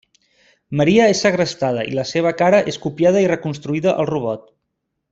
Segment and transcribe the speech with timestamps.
[0.79, 4.53] Maria és segrestada i la seva cara és copiada i reconstruïda al robot.